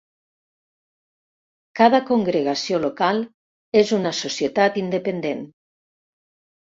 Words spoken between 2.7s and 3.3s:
local